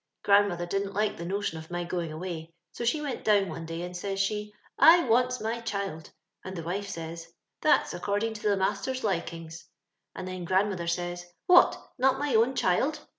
Grandmother 0.23 0.65
didn't 0.65 0.95
like 0.95 1.17
the 1.17 1.25
notion 1.25 1.59
of 1.59 1.69
my 1.69 1.83
going 1.83 2.11
away, 2.11 2.55
so 2.71 2.83
she 2.83 3.01
went 3.01 3.23
down 3.23 3.47
one 3.49 3.67
day, 3.67 3.83
and 3.83 3.95
says 3.95 4.19
she 4.19 4.51
—'I 4.95 5.03
wants 5.07 5.39
my 5.39 5.59
child;' 5.61 6.09
and 6.43 6.55
the 6.55 6.63
wife 6.63 6.89
says 6.89 7.27
—'That's 7.61 7.93
according 7.93 8.33
to 8.33 8.41
tho 8.49 8.55
master's 8.55 9.03
likings;' 9.03 9.63
and 10.15 10.27
then 10.27 10.43
grandmother 10.43 10.87
saysr—' 10.87 11.25
What, 11.45 11.77
not 11.99 12.17
my 12.17 12.33
own 12.33 12.55
child 12.55 12.99